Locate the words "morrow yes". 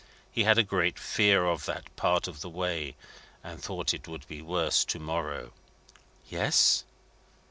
4.97-6.83